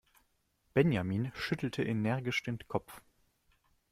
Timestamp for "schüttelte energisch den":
1.35-2.57